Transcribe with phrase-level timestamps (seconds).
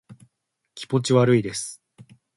[0.73, 1.79] 気持ち悪いです